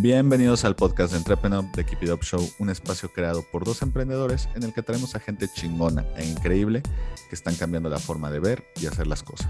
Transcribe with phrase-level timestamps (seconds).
[0.00, 3.82] Bienvenidos al podcast de Entrepreneur de Keep It Up Show, un espacio creado por dos
[3.82, 6.82] emprendedores en el que traemos a gente chingona e increíble
[7.28, 9.48] que están cambiando la forma de ver y hacer las cosas.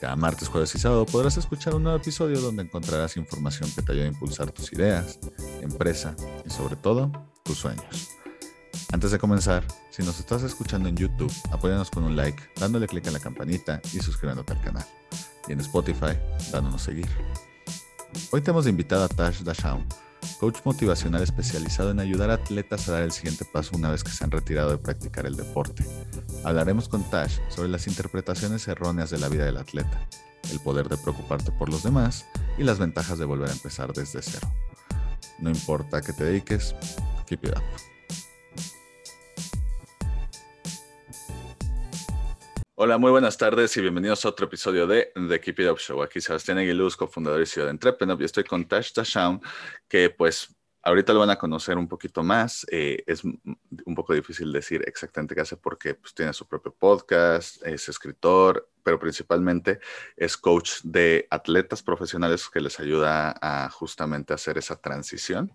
[0.00, 3.92] Cada martes, jueves y sábado podrás escuchar un nuevo episodio donde encontrarás información que te
[3.92, 5.20] ayude a impulsar tus ideas,
[5.60, 7.12] empresa y sobre todo
[7.44, 8.17] tus sueños.
[8.90, 13.06] Antes de comenzar, si nos estás escuchando en YouTube, apóyanos con un like, dándole clic
[13.06, 14.86] a la campanita y suscribiéndote al canal.
[15.46, 16.16] Y en Spotify,
[16.50, 17.06] dándonos seguir.
[18.30, 19.86] Hoy tenemos de invitada a Tash Dashaun,
[20.40, 24.10] coach motivacional especializado en ayudar a atletas a dar el siguiente paso una vez que
[24.10, 25.84] se han retirado de practicar el deporte.
[26.42, 30.08] Hablaremos con Tash sobre las interpretaciones erróneas de la vida del atleta,
[30.50, 32.24] el poder de preocuparte por los demás
[32.56, 34.50] y las ventajas de volver a empezar desde cero.
[35.40, 36.74] No importa qué te dediques,
[37.26, 37.97] keep it up.
[42.80, 46.00] Hola, muy buenas tardes y bienvenidos a otro episodio de The Keep It Up Show.
[46.00, 49.40] Aquí Sebastián Aguiluz, cofundador y de Entrepreneur, y estoy con Tash Tashaun,
[49.88, 52.64] que pues ahorita lo van a conocer un poquito más.
[52.70, 57.66] Eh, es un poco difícil decir exactamente qué hace porque pues, tiene su propio podcast,
[57.66, 59.80] es escritor, pero principalmente
[60.16, 65.52] es coach de atletas profesionales que les ayuda a justamente hacer esa transición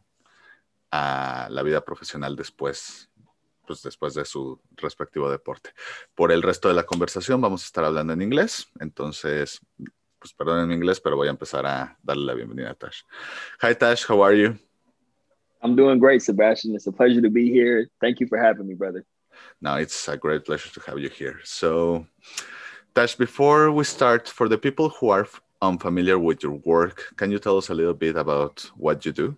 [0.91, 3.09] a la vida profesional después
[3.65, 5.71] pues después de su respectivo deporte.
[6.15, 9.61] Por el resto de la conversación vamos a estar hablando en inglés, entonces,
[10.19, 12.97] pues perdón en inglés, pero voy a empezar a darle la bienvenida a Taj.
[13.61, 14.55] Hi Taj, how are you?
[15.61, 16.75] I'm doing great, Sebastian.
[16.75, 17.87] It's a pleasure to be here.
[18.01, 19.05] Thank you for having me, brother.
[19.61, 21.39] No, it's a great pleasure to have you here.
[21.45, 22.05] So,
[22.93, 25.25] Taj, before we start, for the people who are
[25.61, 29.37] unfamiliar with your work, can you tell us a little bit about what you do?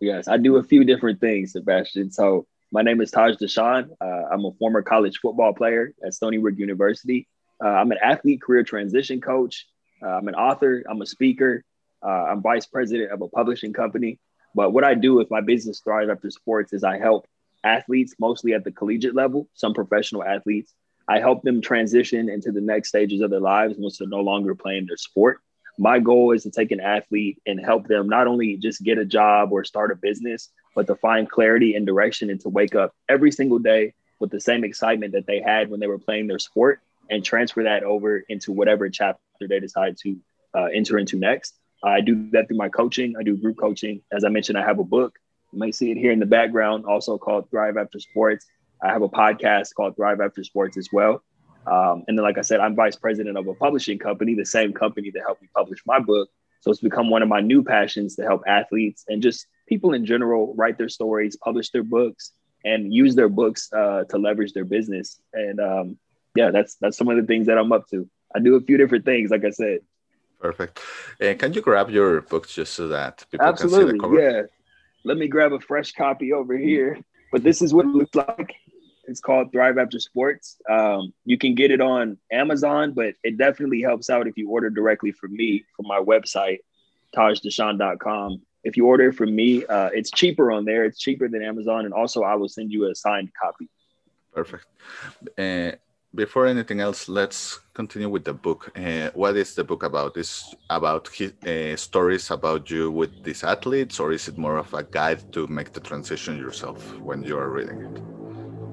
[0.00, 2.10] Yes, I do a few different things, Sebastian.
[2.10, 2.46] So,
[2.76, 3.88] my name is Taj Dashaun.
[4.02, 7.26] Uh, I'm a former college football player at Stony Brook University.
[7.58, 9.66] Uh, I'm an athlete career transition coach.
[10.02, 10.84] Uh, I'm an author.
[10.86, 11.64] I'm a speaker.
[12.04, 14.20] Uh, I'm vice president of a publishing company.
[14.54, 17.26] But what I do with my business Thrive After Sports is I help
[17.64, 20.74] athletes, mostly at the collegiate level, some professional athletes.
[21.08, 24.54] I help them transition into the next stages of their lives once they're no longer
[24.54, 25.40] playing their sport.
[25.78, 29.04] My goal is to take an athlete and help them not only just get a
[29.04, 32.94] job or start a business, but to find clarity and direction and to wake up
[33.08, 36.38] every single day with the same excitement that they had when they were playing their
[36.38, 40.16] sport and transfer that over into whatever chapter they decide to
[40.54, 41.58] uh, enter into next.
[41.84, 43.14] I do that through my coaching.
[43.18, 44.02] I do group coaching.
[44.10, 45.18] As I mentioned, I have a book.
[45.52, 48.46] You may see it here in the background, also called Thrive After Sports.
[48.82, 51.22] I have a podcast called Thrive After Sports as well.
[51.66, 54.72] Um, and then, like I said, I'm vice president of a publishing company, the same
[54.72, 56.28] company that helped me publish my book.
[56.60, 60.04] So it's become one of my new passions to help athletes and just people in
[60.04, 62.32] general write their stories, publish their books,
[62.64, 65.20] and use their books uh, to leverage their business.
[65.32, 65.98] And um,
[66.34, 68.08] yeah, that's that's some of the things that I'm up to.
[68.34, 69.80] I do a few different things, like I said.
[70.40, 70.80] Perfect.
[71.20, 74.20] And can you grab your books just so that people Absolutely, can see the cover?
[74.20, 74.42] Yeah.
[75.04, 76.98] Let me grab a fresh copy over here.
[77.32, 78.54] But this is what it looks like.
[79.06, 80.56] It's called Thrive After Sports.
[80.68, 84.70] Um, you can get it on Amazon, but it definitely helps out if you order
[84.70, 86.58] directly from me from my website,
[87.14, 88.42] tajdashaun.com.
[88.64, 90.84] If you order from me, uh, it's cheaper on there.
[90.84, 91.84] It's cheaper than Amazon.
[91.84, 93.68] And also, I will send you a signed copy.
[94.34, 94.66] Perfect.
[95.38, 95.72] Uh,
[96.14, 98.72] before anything else, let's continue with the book.
[98.76, 100.16] Uh, what is the book about?
[100.16, 104.82] Is about uh, stories about you with these athletes, or is it more of a
[104.82, 108.15] guide to make the transition yourself when you are reading it?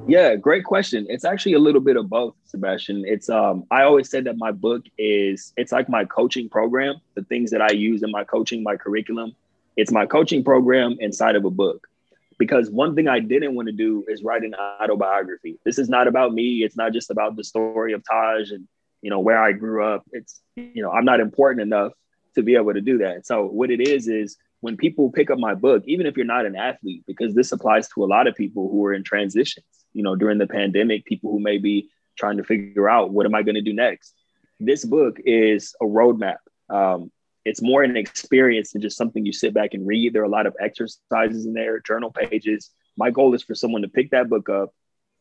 [0.05, 1.05] Yeah, great question.
[1.09, 3.03] It's actually a little bit of both, Sebastian.
[3.05, 7.23] It's um I always said that my book is it's like my coaching program, the
[7.23, 9.33] things that I use in my coaching, my curriculum.
[9.77, 11.87] It's my coaching program inside of a book.
[12.37, 15.57] Because one thing I didn't want to do is write an autobiography.
[15.63, 16.63] This is not about me.
[16.63, 18.67] It's not just about the story of Taj and
[19.01, 20.03] you know where I grew up.
[20.11, 21.93] It's you know, I'm not important enough
[22.35, 23.25] to be able to do that.
[23.25, 26.45] So what it is is when people pick up my book, even if you're not
[26.45, 30.04] an athlete, because this applies to a lot of people who are in transitions, you
[30.04, 33.44] know, during the pandemic, people who may be trying to figure out what am I
[33.44, 34.13] going to do next.
[34.60, 36.38] This book is a roadmap.
[36.69, 37.12] Um,
[37.45, 40.13] it's more an experience than just something you sit back and read.
[40.13, 42.69] There are a lot of exercises in there, journal pages.
[42.95, 44.69] My goal is for someone to pick that book up,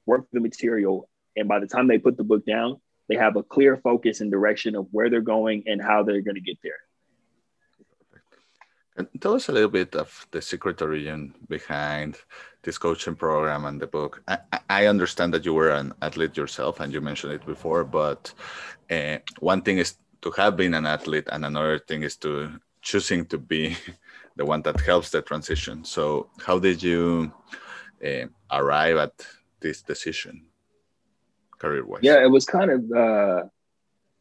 [0.07, 3.43] work the material, and by the time they put the book down, they have a
[3.43, 6.79] clear focus and direction of where they're going and how they're going to get there.
[8.97, 12.19] And tell us a little bit of the secret origin behind
[12.62, 14.23] this coaching program and the book.
[14.29, 18.33] I, I, understand that you were an athlete yourself and you mentioned it before, but
[18.91, 23.27] uh, one thing is to have been an athlete, and another thing is to choosing
[23.27, 23.77] to be
[24.37, 25.85] the one that helps the transition.
[25.85, 27.33] So, how did you
[28.05, 29.27] uh, arrive at
[29.61, 30.47] this decision,
[31.59, 32.00] career wise?
[32.03, 33.45] Yeah, it was kind of uh,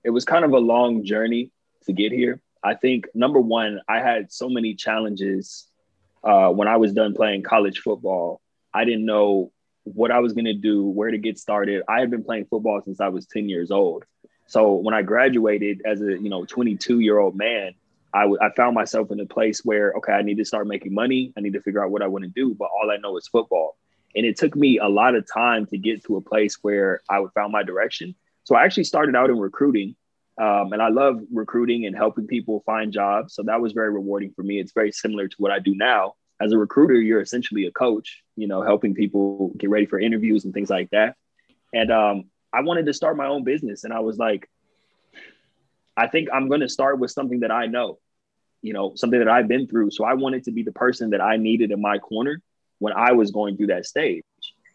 [0.04, 1.52] it was kind of a long journey
[1.86, 2.42] to get here.
[2.64, 5.68] I think number one, I had so many challenges
[6.24, 8.42] uh, when I was done playing college football.
[8.74, 9.52] I didn't know
[9.84, 11.84] what I was going to do, where to get started.
[11.88, 14.06] I had been playing football since I was 10 years old.
[14.48, 17.74] So when I graduated as a, you know, 22 year old man,
[18.14, 20.94] I, w- I found myself in a place where, okay, I need to start making
[20.94, 21.34] money.
[21.38, 23.28] I need to figure out what I want to do, but all I know is
[23.28, 23.78] football.
[24.16, 27.20] And it took me a lot of time to get to a place where I
[27.22, 28.14] would found my direction.
[28.44, 29.96] So I actually started out in recruiting
[30.38, 33.36] um, and I love recruiting and helping people find jobs.
[33.36, 34.60] So that was very rewarding for me.
[34.60, 36.14] It's very similar to what I do now.
[36.40, 40.46] As a recruiter, you're essentially a coach, you know, helping people get ready for interviews
[40.46, 41.16] and things like that.
[41.74, 43.84] And um, I wanted to start my own business.
[43.84, 44.50] And I was like,
[45.96, 48.00] I think I'm going to start with something that I know,
[48.62, 49.92] you know, something that I've been through.
[49.92, 52.42] So I wanted to be the person that I needed in my corner
[52.80, 54.24] when I was going through that stage.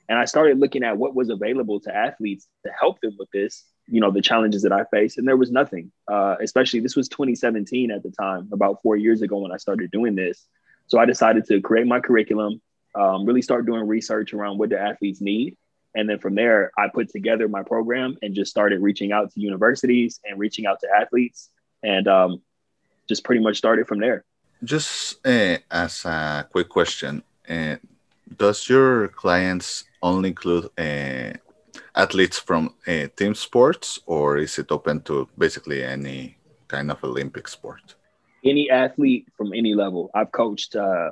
[0.08, 3.64] And I started looking at what was available to athletes to help them with this
[3.88, 5.92] you know the challenges that I faced, and there was nothing.
[6.08, 9.90] Uh, especially this was 2017 at the time, about four years ago when I started
[9.90, 10.46] doing this.
[10.88, 12.60] So I decided to create my curriculum,
[12.94, 15.56] um, really start doing research around what the athletes need,
[15.94, 19.40] and then from there I put together my program and just started reaching out to
[19.40, 21.50] universities and reaching out to athletes,
[21.82, 22.42] and um,
[23.08, 24.24] just pretty much started from there.
[24.64, 27.76] Just uh, as a quick question, uh,
[28.36, 31.34] does your clients only include uh,
[31.96, 36.36] athletes from uh, team sports, or is it open to basically any
[36.68, 37.94] kind of Olympic sport?
[38.44, 40.10] Any athlete from any level.
[40.14, 41.10] I've coached uh,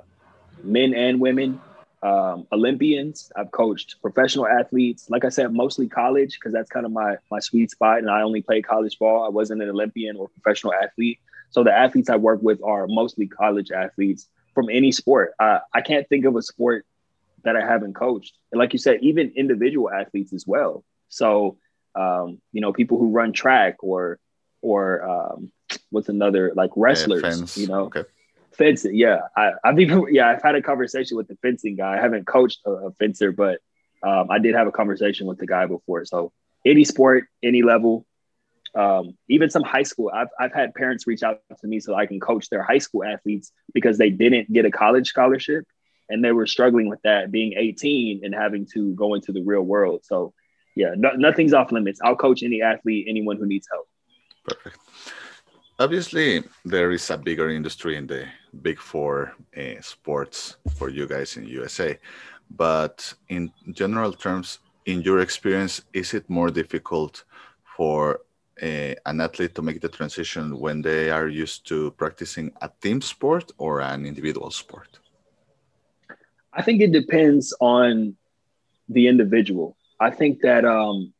[0.62, 1.60] men and women,
[2.02, 3.32] um, Olympians.
[3.34, 5.08] I've coached professional athletes.
[5.08, 7.98] Like I said, mostly college because that's kind of my my sweet spot.
[7.98, 9.24] And I only played college ball.
[9.24, 11.18] I wasn't an Olympian or professional athlete.
[11.50, 15.32] So the athletes I work with are mostly college athletes from any sport.
[15.40, 16.84] Uh, I can't think of a sport
[17.44, 18.34] that I haven't coached.
[18.52, 20.84] And like you said, even individual athletes as well.
[21.08, 21.58] So,
[21.94, 24.18] um, you know, people who run track or,
[24.62, 25.52] or um,
[25.90, 28.04] what's another like wrestlers, yeah, you know, okay.
[28.52, 28.96] fencing.
[28.96, 29.20] Yeah.
[29.36, 31.96] I, have even, yeah, I've had a conversation with the fencing guy.
[31.96, 33.60] I haven't coached a, a fencer, but
[34.02, 36.04] um, I did have a conversation with the guy before.
[36.04, 36.32] So
[36.64, 38.06] any sport, any level,
[38.74, 40.10] um, even some high school.
[40.12, 43.04] I've, I've had parents reach out to me so I can coach their high school
[43.04, 45.64] athletes because they didn't get a college scholarship
[46.14, 49.62] and they were struggling with that being 18 and having to go into the real
[49.62, 50.00] world.
[50.04, 50.32] So,
[50.76, 52.00] yeah, no, nothing's off limits.
[52.04, 53.88] I'll coach any athlete, anyone who needs help.
[54.44, 54.78] Perfect.
[55.80, 58.26] Obviously, there is a bigger industry in the
[58.62, 61.98] big four uh, sports for you guys in USA,
[62.48, 67.24] but in general terms, in your experience, is it more difficult
[67.76, 68.20] for
[68.62, 73.00] uh, an athlete to make the transition when they are used to practicing a team
[73.00, 75.00] sport or an individual sport?
[76.56, 78.16] I think it depends on
[78.88, 79.76] the individual.
[80.00, 81.12] I think that um,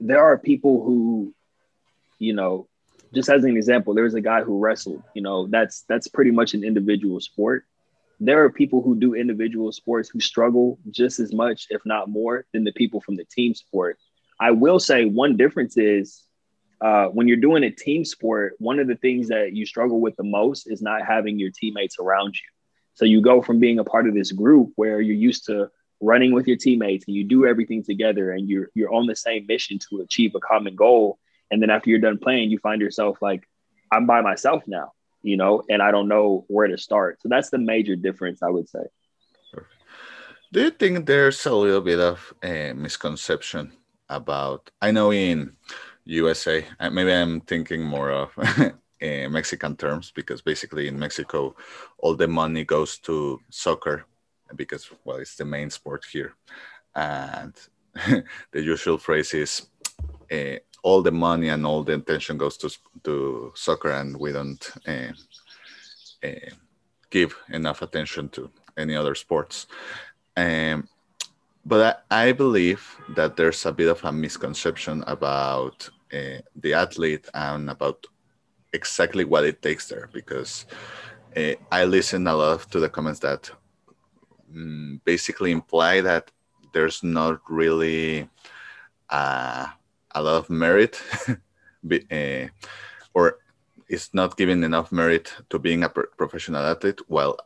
[0.00, 1.34] there are people who,
[2.18, 2.68] you know,
[3.14, 5.02] just as an example, there's a guy who wrestled.
[5.14, 7.64] You know, that's that's pretty much an individual sport.
[8.20, 12.44] There are people who do individual sports who struggle just as much, if not more,
[12.52, 13.98] than the people from the team sport.
[14.40, 16.24] I will say one difference is
[16.80, 20.16] uh, when you're doing a team sport, one of the things that you struggle with
[20.16, 22.48] the most is not having your teammates around you.
[22.98, 26.32] So you go from being a part of this group where you're used to running
[26.32, 29.78] with your teammates and you do everything together and you're you're on the same mission
[29.88, 31.20] to achieve a common goal.
[31.48, 33.48] And then after you're done playing, you find yourself like,
[33.92, 37.22] I'm by myself now, you know, and I don't know where to start.
[37.22, 38.86] So that's the major difference, I would say.
[40.50, 43.70] Do you think there's a little bit of a misconception
[44.08, 44.72] about?
[44.82, 45.52] I know in
[46.04, 48.32] USA, maybe I'm thinking more of
[49.02, 51.54] uh, Mexican terms because basically in Mexico,
[51.98, 54.04] all the money goes to soccer
[54.56, 56.34] because, well, it's the main sport here.
[56.94, 57.54] And
[58.52, 59.66] the usual phrase is
[60.32, 62.70] uh, all the money and all the attention goes to,
[63.04, 65.12] to soccer, and we don't uh,
[67.10, 69.66] give enough attention to any other sports.
[70.36, 70.88] Um,
[71.64, 77.28] but I, I, believe that there's a bit of a misconception about uh, the athlete
[77.34, 78.06] and about
[78.72, 80.66] exactly what it takes there because
[81.36, 83.50] uh, I listen a lot to the comments that
[84.54, 86.30] um, basically imply that
[86.72, 88.28] there's not really
[89.10, 89.66] uh,
[90.14, 91.00] a lot of merit
[92.12, 92.46] uh,
[93.14, 93.38] or
[93.88, 97.00] it's not giving enough merit to being a professional athlete.
[97.08, 97.38] Well,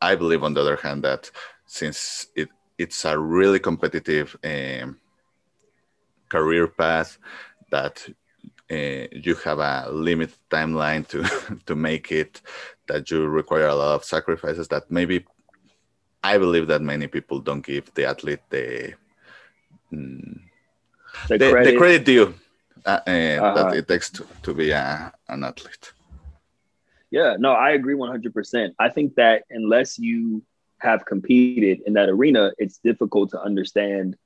[0.00, 1.30] I believe, on the other hand, that
[1.66, 4.98] since it, it's a really competitive um,
[6.30, 7.18] career path,
[7.70, 8.08] that
[8.70, 11.22] uh, you have a limited timeline to
[11.66, 12.40] to make it
[12.86, 15.24] that you require a lot of sacrifices that maybe
[16.22, 18.94] i believe that many people don't give the athlete the
[19.92, 20.40] mm,
[21.28, 21.70] the, the, credit.
[21.70, 22.34] the credit due
[22.86, 25.92] uh, uh, that it takes to, to be a, an athlete.
[27.10, 28.74] Yeah, no, I agree 100%.
[28.78, 30.42] I think that unless you
[30.78, 34.16] have competed in that arena, it's difficult to understand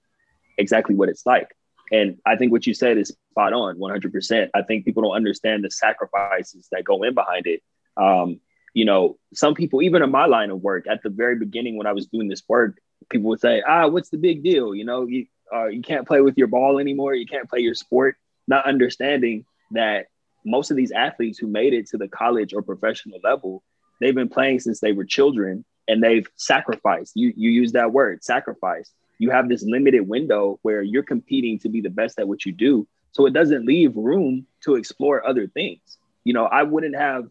[0.59, 1.57] exactly what it's like.
[1.93, 4.51] And I think what you said is spot on 100%.
[4.55, 7.63] I think people don't understand the sacrifices that go in behind it.
[7.97, 8.41] Um,
[8.73, 11.87] you know, some people, even in my line of work, at the very beginning when
[11.87, 14.75] I was doing this work, people would say, ah, what's the big deal?
[14.75, 17.15] You know, you, uh, you can't play with your ball anymore.
[17.15, 18.17] You can't play your sport.
[18.49, 20.07] Not understanding that
[20.45, 23.63] most of these athletes who made it to the college or professional level,
[24.01, 27.13] they've been playing since they were children and they've sacrificed.
[27.15, 28.93] You, you use that word, sacrifice.
[29.19, 32.53] You have this limited window where you're competing to be the best at what you
[32.53, 32.87] do.
[33.13, 35.99] So it doesn't leave room to explore other things.
[36.25, 37.25] You know, I wouldn't have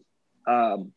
[0.46, 0.92] um,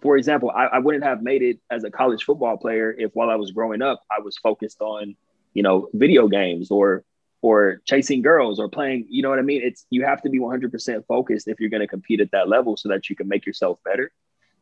[0.00, 3.30] for example, I, I, wouldn't have made it as a college football player if while
[3.30, 5.16] I was growing up, I was focused on,
[5.54, 7.04] you know, video games or
[7.40, 9.62] or chasing girls or playing, you know what I mean?
[9.62, 12.76] It's you have to be 100% focused if you're going to compete at that level
[12.76, 14.10] so that you can make yourself better.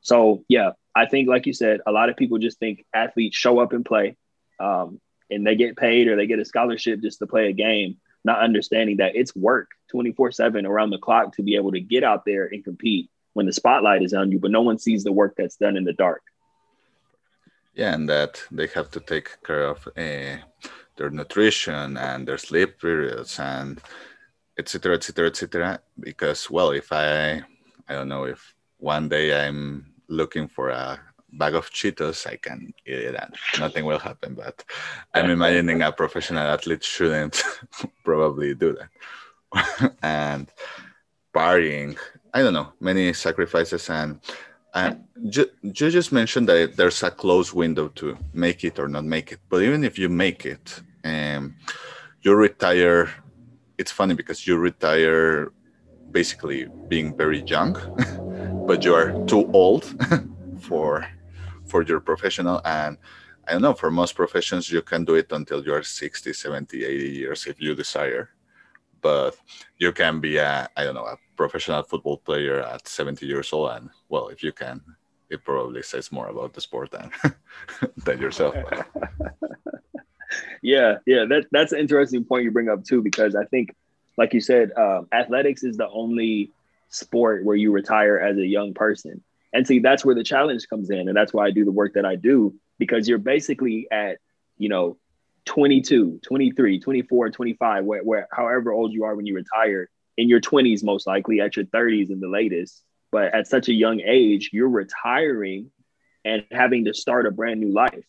[0.02, 3.58] So, yeah, I think like you said, a lot of people just think athletes show
[3.60, 4.16] up and play
[4.60, 7.96] um, and they get paid or they get a scholarship just to play a game,
[8.24, 12.24] not understanding that it's work 24/7 around the clock to be able to get out
[12.24, 15.34] there and compete when the spotlight is on you, but no one sees the work
[15.36, 16.22] that's done in the dark.
[17.74, 20.38] Yeah, and that they have to take care of uh,
[20.96, 23.80] their nutrition and their sleep periods and
[24.58, 24.96] etc.
[24.96, 25.28] etc.
[25.28, 25.80] etc.
[26.00, 27.42] Because well, if I
[27.88, 30.98] I don't know if one day I'm looking for a
[31.38, 34.34] bag of Cheetos, I can eat it and nothing will happen.
[34.34, 34.64] But
[35.14, 37.42] I'm imagining a professional athlete shouldn't
[38.04, 39.96] probably do that.
[40.02, 40.50] and
[41.34, 41.96] partying
[42.36, 43.88] I don't know, many sacrifices.
[43.88, 44.20] And
[44.74, 44.92] uh,
[45.30, 49.32] ju- you just mentioned that there's a close window to make it or not make
[49.32, 49.40] it.
[49.48, 51.54] But even if you make it, um,
[52.20, 53.08] you retire.
[53.78, 55.50] It's funny because you retire
[56.10, 57.76] basically being very young,
[58.66, 59.94] but you are too old
[60.58, 61.06] for
[61.66, 62.98] for your professional and
[63.48, 66.84] I don't know, for most professions, you can do it until you are 60, 70,
[66.84, 68.30] 80 years if you desire.
[69.00, 69.36] But
[69.78, 73.70] you can be a, I don't know, a professional football player at 70 years old
[73.70, 74.80] and well if you can
[75.28, 77.10] it probably says more about the sport than
[78.04, 78.54] than yourself
[80.62, 83.74] yeah yeah that, that's an interesting point you bring up too because i think
[84.16, 86.50] like you said um, athletics is the only
[86.88, 90.90] sport where you retire as a young person and see that's where the challenge comes
[90.90, 94.18] in and that's why i do the work that i do because you're basically at
[94.58, 94.96] you know
[95.46, 100.40] 22 23 24 25 where, where however old you are when you retire in your
[100.40, 102.82] 20s, most likely at your 30s in the latest.
[103.12, 105.70] But at such a young age, you're retiring
[106.24, 108.04] and having to start a brand new life.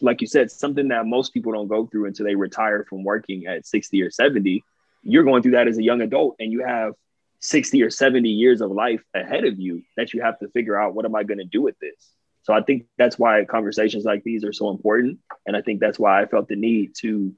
[0.00, 3.46] Like you said, something that most people don't go through until they retire from working
[3.46, 4.64] at 60 or 70.
[5.02, 6.94] You're going through that as a young adult, and you have
[7.40, 10.94] 60 or 70 years of life ahead of you that you have to figure out
[10.94, 12.12] what am I going to do with this?
[12.42, 15.18] So I think that's why conversations like these are so important.
[15.46, 17.34] And I think that's why I felt the need to,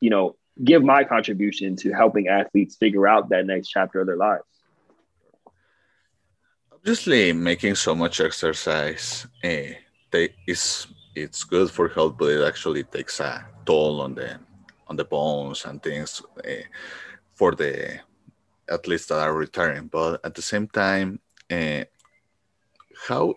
[0.00, 4.16] you know, give my contribution to helping athletes figure out that next chapter of their
[4.16, 4.44] lives.
[6.72, 9.74] Obviously, making so much exercise eh,
[10.10, 14.38] they, is it's good for health, but it actually takes a toll on the
[14.86, 16.62] on the bones and things eh,
[17.34, 18.00] for the
[18.70, 19.88] athletes that are retiring.
[19.88, 21.84] But at the same time, eh,
[23.08, 23.34] how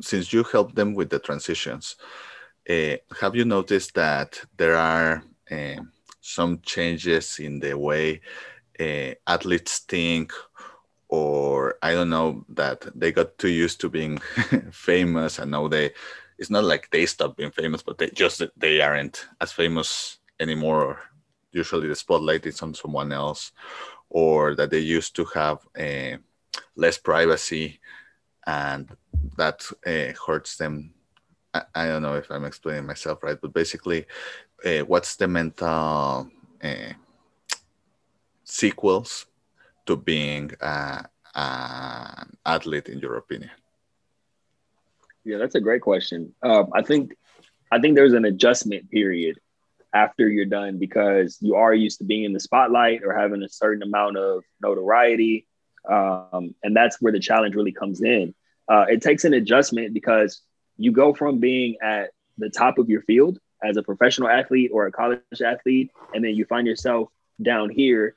[0.00, 1.96] since you help them with the transitions,
[2.68, 5.80] uh, have you noticed that there are uh,
[6.20, 8.20] some changes in the way
[8.78, 10.32] uh, athletes think
[11.08, 14.18] or i don't know that they got too used to being
[14.70, 15.90] famous and now they
[16.38, 21.00] it's not like they stop being famous but they just they aren't as famous anymore
[21.50, 23.52] usually the spotlight is on someone else
[24.10, 26.16] or that they used to have uh,
[26.76, 27.80] less privacy
[28.46, 28.96] and
[29.36, 30.94] that uh, hurts them.
[31.54, 34.04] I, I, don't know if i'm explaining myself right but basically
[34.64, 36.28] uh, what's the mental
[36.62, 36.92] uh,
[38.44, 39.26] sequels
[39.86, 41.06] to being an
[42.44, 43.50] athlete in your opinion?
[45.24, 46.34] Yeah that's a great question.
[46.42, 47.16] Um, i think
[47.72, 49.38] i think there's an adjustment period
[49.94, 53.48] after you're done because you are used to being in the spotlight or having a
[53.48, 55.46] certain amount of notoriety
[55.88, 58.34] um, and that's where the challenge really comes in
[58.68, 60.42] uh, it takes an adjustment because
[60.76, 64.86] you go from being at the top of your field as a professional athlete or
[64.86, 67.08] a college athlete, and then you find yourself
[67.42, 68.14] down here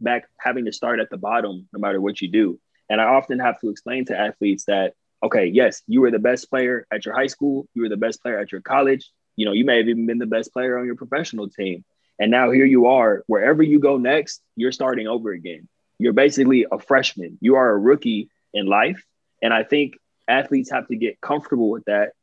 [0.00, 2.58] back having to start at the bottom no matter what you do.
[2.88, 6.48] And I often have to explain to athletes that, okay, yes, you were the best
[6.48, 9.52] player at your high school, you were the best player at your college, you know,
[9.52, 11.84] you may have even been the best player on your professional team.
[12.18, 15.68] And now here you are, wherever you go next, you're starting over again.
[16.00, 17.38] You're basically a freshman.
[17.40, 19.00] You are a rookie in life.
[19.40, 19.94] And I think
[20.26, 22.14] athletes have to get comfortable with that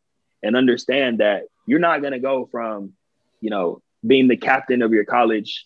[0.44, 2.92] and understand that you're not going to go from,
[3.40, 5.66] you know, being the captain of your college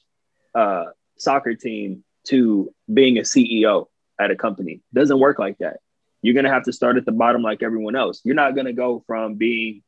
[0.53, 0.85] uh,
[1.17, 3.87] soccer team to being a CEO
[4.19, 4.81] at a company.
[4.93, 5.77] Doesn't work like that.
[6.21, 8.21] You're going to have to start at the bottom like everyone else.
[8.23, 9.81] You're not going to go from being,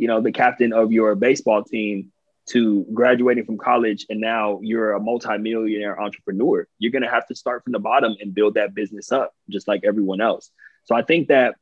[0.00, 2.10] you know, the captain of your baseball team
[2.46, 6.66] to graduating from college and now you're a multimillionaire entrepreneur.
[6.78, 9.68] You're going to have to start from the bottom and build that business up just
[9.68, 10.50] like everyone else.
[10.84, 11.54] So I think that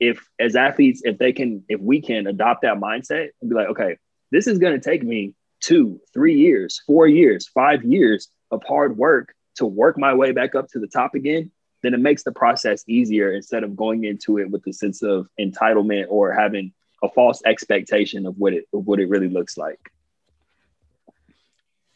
[0.00, 3.68] if as athletes if they can if we can adopt that mindset and be like
[3.68, 3.96] okay,
[4.32, 8.96] this is going to take me 2, 3 years, 4 years, 5 years of hard
[8.96, 11.52] work to work my way back up to the top again,
[11.84, 15.28] then it makes the process easier instead of going into it with the sense of
[15.38, 16.72] entitlement or having
[17.02, 19.92] a false expectation of what it of what it really looks like.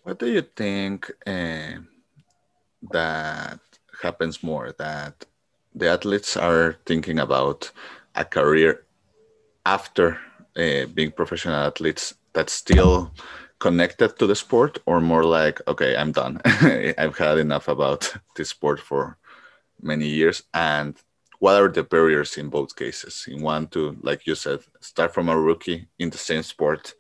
[0.03, 1.81] What do you think uh,
[2.91, 3.61] that
[4.03, 4.73] happens more?
[4.79, 5.27] That
[5.75, 7.71] the athletes are thinking about
[8.15, 8.85] a career
[9.67, 10.19] after
[10.57, 13.13] uh, being professional athletes that's still
[13.59, 16.41] connected to the sport, or more like, okay, I'm done.
[16.45, 19.19] I've had enough about this sport for
[19.83, 20.97] many years, and
[21.41, 23.27] what are the barriers in both cases?
[23.27, 26.95] In one to, like you said, start from a rookie in the same sport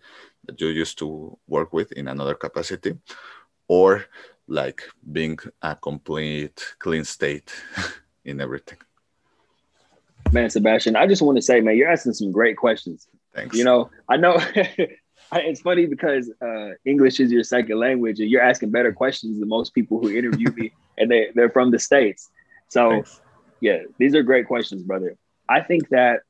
[0.46, 2.98] that you used to work with in another capacity,
[3.68, 4.06] or
[4.48, 4.82] like
[5.12, 7.52] being a complete clean state
[8.24, 8.78] in everything.
[10.32, 13.08] Man, Sebastian, I just want to say, man, you're asking some great questions.
[13.34, 13.56] Thanks.
[13.56, 14.38] You know, I know
[15.32, 19.50] it's funny because uh, English is your second language, and you're asking better questions than
[19.50, 22.30] most people who interview me, and they they're from the states.
[22.68, 23.20] So Thanks
[23.60, 25.16] yeah, these are great questions, brother.
[25.48, 26.20] I think that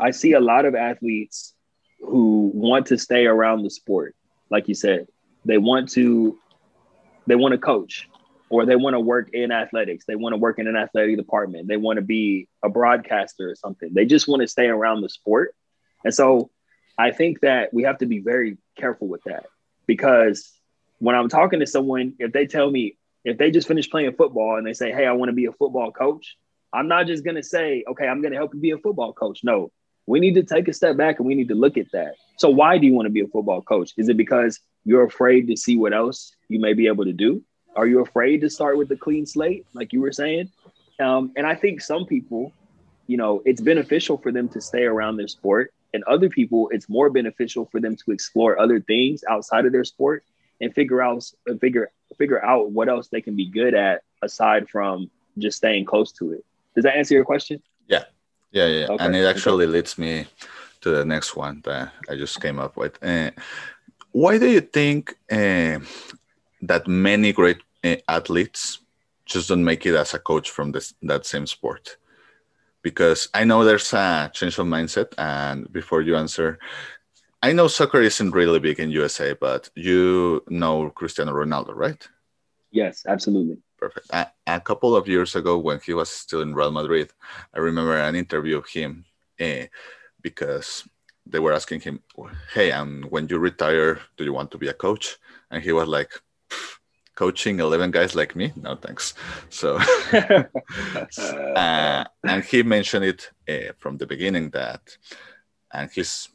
[0.00, 1.54] I see a lot of athletes
[2.00, 4.14] who want to stay around the sport.
[4.50, 5.06] Like you said,
[5.44, 6.38] they want to
[7.26, 8.08] they want to coach
[8.50, 10.04] or they want to work in athletics.
[10.06, 11.68] They want to work in an athletic department.
[11.68, 13.90] They want to be a broadcaster or something.
[13.94, 15.54] They just want to stay around the sport.
[16.04, 16.50] And so
[16.98, 19.46] I think that we have to be very careful with that
[19.86, 20.52] because
[20.98, 24.56] when I'm talking to someone, if they tell me, if they just finish playing football
[24.56, 26.36] and they say, Hey, I want to be a football coach,
[26.72, 29.12] I'm not just going to say, okay, I'm going to help you be a football
[29.12, 29.40] coach.
[29.44, 29.70] No,
[30.06, 32.14] we need to take a step back and we need to look at that.
[32.38, 33.92] So, why do you want to be a football coach?
[33.96, 37.42] Is it because you're afraid to see what else you may be able to do?
[37.76, 40.50] Are you afraid to start with a clean slate, like you were saying?
[41.00, 42.52] Um, and I think some people,
[43.06, 45.72] you know, it's beneficial for them to stay around their sport.
[45.94, 49.84] And other people, it's more beneficial for them to explore other things outside of their
[49.84, 50.24] sport
[50.60, 54.68] and figure out and figure figure out what else they can be good at aside
[54.68, 56.44] from just staying close to it.
[56.74, 57.62] Does that answer your question?
[57.88, 58.04] Yeah,
[58.50, 58.86] yeah, yeah.
[58.90, 59.04] Okay.
[59.04, 60.26] And it actually leads me
[60.80, 63.02] to the next one that I just came up with.
[63.02, 63.30] Uh,
[64.12, 65.78] why do you think uh,
[66.62, 68.78] that many great uh, athletes
[69.24, 71.96] just don't make it as a coach from this that same sport?
[72.82, 75.14] Because I know there's a change of mindset.
[75.16, 76.58] And before you answer,
[77.42, 82.08] I know soccer isn't really big in USA, but you know Cristiano Ronaldo, right?
[82.70, 83.58] Yes, absolutely.
[83.76, 84.06] Perfect.
[84.10, 87.12] A, a, couple of years ago, when he was still in Real Madrid,
[87.52, 89.04] I remember an interview of him
[89.40, 89.66] uh,
[90.20, 90.88] because
[91.26, 92.00] they were asking him,
[92.54, 95.18] "Hey, and when you retire, do you want to be a coach?"
[95.50, 96.12] And he was like,
[97.16, 98.52] "Coaching eleven guys like me?
[98.54, 99.14] No, thanks."
[99.50, 99.78] So,
[101.56, 104.96] uh, and he mentioned it uh, from the beginning that,
[105.72, 106.28] and he's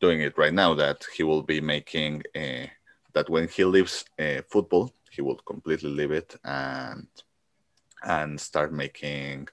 [0.00, 2.66] doing it right now that he will be making uh,
[3.14, 7.06] that when he leaves uh, football he will completely leave it and
[8.02, 9.48] and start making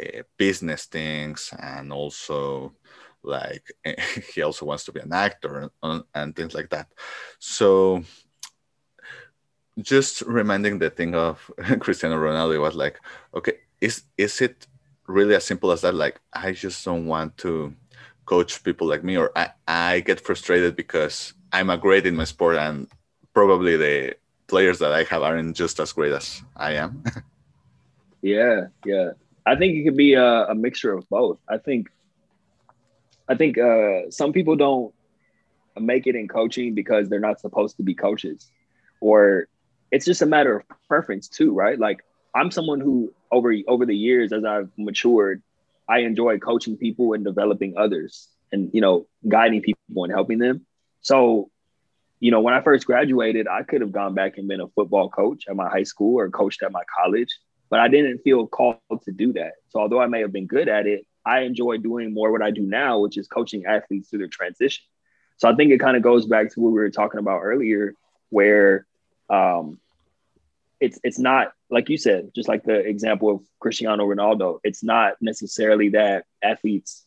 [0.00, 2.72] uh, business things and also
[3.22, 3.70] like
[4.34, 6.88] he also wants to be an actor and, and things like that.
[7.38, 8.02] So
[9.78, 11.50] just reminding the thing of
[11.80, 13.00] cristiano ronaldo was like
[13.34, 14.66] okay is is it
[15.06, 15.94] really as simple as that?
[15.94, 17.74] Like i just don't want to
[18.24, 22.24] coach people like me or i, I get frustrated because i'm a great in my
[22.24, 22.88] sport and
[23.34, 24.14] probably the
[24.52, 27.02] players that I have aren't just as great as I am.
[28.22, 29.12] yeah, yeah.
[29.46, 31.38] I think it could be a, a, mixture of both.
[31.48, 31.88] I think,
[33.28, 34.92] I think uh, some people don't
[35.80, 38.50] make it in coaching because they're not supposed to be coaches,
[39.00, 39.48] or
[39.90, 41.78] it's just a matter of preference too, right?
[41.78, 42.04] Like
[42.34, 45.42] I'm someone who over over the years as I've matured,
[45.92, 50.66] I enjoy coaching people and developing others, and you know, guiding people and helping them.
[51.00, 51.50] So
[52.22, 55.08] you know, when I first graduated, I could have gone back and been a football
[55.10, 57.32] coach at my high school or coached at my college,
[57.68, 59.54] but I didn't feel called to do that.
[59.70, 62.52] So although I may have been good at it, I enjoy doing more what I
[62.52, 64.84] do now, which is coaching athletes through their transition.
[65.38, 67.94] So I think it kind of goes back to what we were talking about earlier.
[68.30, 68.86] where
[69.28, 69.78] um,
[70.82, 74.58] it's it's not like you said, just like the example of Cristiano Ronaldo.
[74.64, 77.06] It's not necessarily that athletes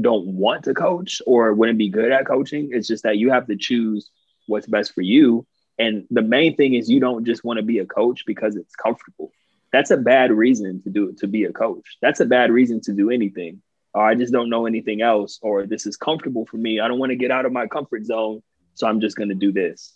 [0.00, 2.70] don't want to coach or wouldn't be good at coaching.
[2.72, 4.10] It's just that you have to choose
[4.46, 5.46] what's best for you.
[5.78, 8.76] And the main thing is you don't just want to be a coach because it's
[8.76, 9.32] comfortable.
[9.72, 11.98] That's a bad reason to do it to be a coach.
[12.00, 13.62] That's a bad reason to do anything.
[13.94, 16.80] Or I just don't know anything else, or this is comfortable for me.
[16.80, 18.42] I don't want to get out of my comfort zone,
[18.74, 19.94] so I'm just going to do this.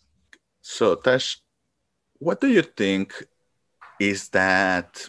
[0.63, 1.37] So, Taj,
[2.21, 3.27] what do you think
[3.99, 5.09] is that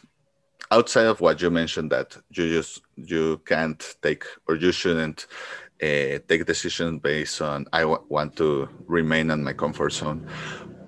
[0.71, 5.27] outside of what you mentioned that you just you can't take or you shouldn't
[5.83, 10.25] uh, take decisions based on I want to remain in my comfort zone.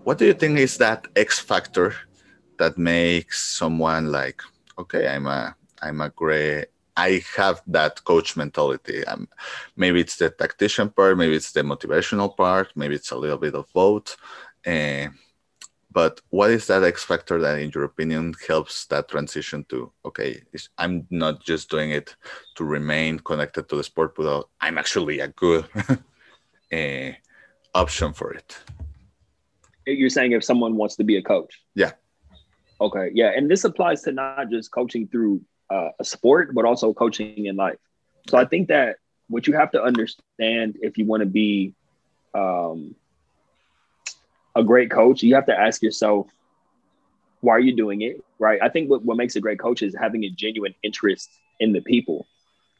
[0.05, 1.93] What do you think is that X factor
[2.57, 4.41] that makes someone like,
[4.79, 9.03] okay, I'm a I'm a great I have that coach mentality.
[9.05, 9.27] Um,
[9.75, 13.55] maybe it's the tactician part, maybe it's the motivational part, maybe it's a little bit
[13.55, 14.15] of both.
[14.65, 15.07] Uh,
[15.93, 20.41] but what is that X factor that, in your opinion, helps that transition to okay?
[20.77, 22.15] I'm not just doing it
[22.55, 25.65] to remain connected to the sport, but I'm actually a good
[26.73, 27.11] uh,
[27.75, 28.57] option for it.
[29.85, 31.61] You're saying if someone wants to be a coach?
[31.75, 31.91] Yeah.
[32.81, 33.11] Okay.
[33.13, 37.45] Yeah, and this applies to not just coaching through uh, a sport, but also coaching
[37.45, 37.77] in life.
[38.29, 41.73] So I think that what you have to understand if you want to be
[42.33, 42.95] um,
[44.55, 46.27] a great coach, you have to ask yourself,
[47.41, 48.23] why are you doing it?
[48.39, 48.59] Right.
[48.61, 51.81] I think what, what makes a great coach is having a genuine interest in the
[51.81, 52.27] people.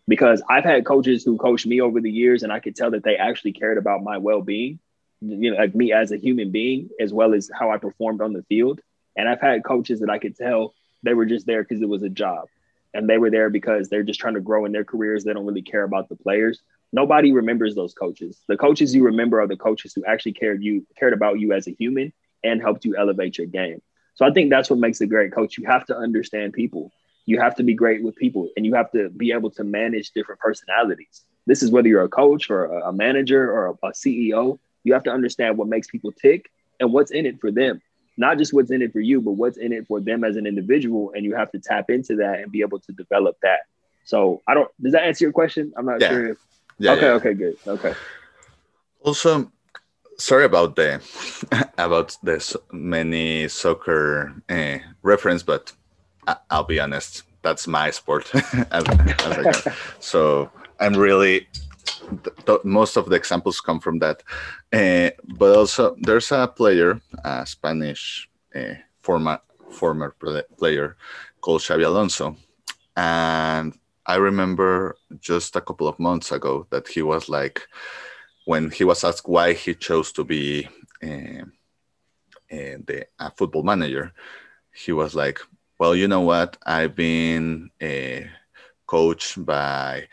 [0.08, 3.04] Because I've had coaches who coached me over the years, and I could tell that
[3.04, 4.80] they actually cared about my well being,
[5.22, 8.34] you know, like me as a human being, as well as how I performed on
[8.34, 8.82] the field.
[9.16, 12.04] And I've had coaches that I could tell they were just there because it was
[12.04, 12.48] a job.
[12.94, 15.24] And they were there because they're just trying to grow in their careers.
[15.24, 16.62] They don't really care about the players
[16.94, 18.40] nobody remembers those coaches.
[18.48, 21.68] The coaches you remember are the coaches who actually cared you cared about you as
[21.68, 23.82] a human and helped you elevate your game.
[24.16, 25.58] So I think that's what makes a great coach.
[25.58, 26.92] You have to understand people.
[27.26, 30.12] You have to be great with people and you have to be able to manage
[30.12, 31.22] different personalities.
[31.48, 35.12] This is whether you're a coach or a manager or a, CEO, you have to
[35.12, 37.82] understand what makes people tick and what's in it for them.
[38.18, 40.46] Not just what's in it for you, but what's in it for them as an
[40.46, 41.12] individual.
[41.16, 43.62] And you have to tap into that and be able to develop that.
[44.06, 45.74] So I don't, does that answer your question?
[45.76, 46.10] I'm not yeah.
[46.10, 46.38] sure if
[46.78, 47.02] yeah, okay.
[47.02, 47.14] Yeah.
[47.14, 47.34] Okay.
[47.34, 47.58] Good.
[47.68, 47.94] Okay.
[49.02, 49.52] Also,
[50.18, 51.02] sorry about the
[51.78, 55.74] about this many soccer uh, reference, but
[56.28, 58.34] I, will be honest, that's my sport.
[58.72, 58.84] as,
[59.26, 59.68] as
[60.00, 61.48] so I'm really
[62.64, 64.24] most of the examples come from that.
[64.72, 69.40] Uh, but also, there's a player, a Spanish uh, former
[69.72, 70.16] former
[70.58, 70.96] player
[71.42, 72.36] called Xabi Alonso,
[72.96, 73.74] and
[74.06, 77.68] I remember just a couple of months ago that he was like,
[78.46, 80.68] when he was asked why he chose to be
[81.02, 81.44] uh,
[82.52, 84.14] uh, the a football manager,
[84.74, 85.40] he was like,
[85.80, 86.58] "Well, you know what?
[86.66, 88.28] I've been uh,
[88.86, 90.08] coached by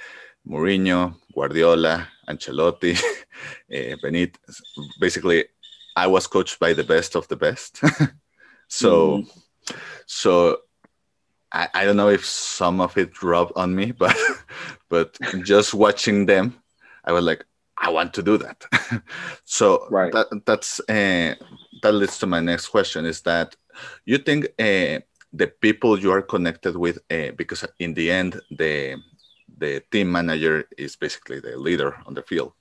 [0.46, 2.96] Mourinho, Guardiola, Ancelotti,
[3.72, 4.62] uh, Benitez.
[5.00, 5.44] Basically,
[5.96, 7.80] I was coached by the best of the best.
[8.68, 9.38] so, mm.
[10.06, 10.58] so
[11.52, 14.16] I, I don't know if some of it rubbed on me, but
[14.88, 16.60] but just watching them,
[17.04, 17.44] I was like,
[17.76, 18.64] I want to do that.
[19.44, 20.12] so right.
[20.12, 21.34] that, that's uh,
[21.82, 23.56] that leads to my next question: is that
[24.04, 25.00] you think uh,
[25.32, 28.96] the people you are connected with, uh, because in the end the
[29.58, 32.52] the team manager is basically the leader on the field,